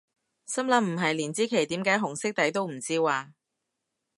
[0.47, 3.33] 心諗唔係連支旗點解紅色底都唔知咓？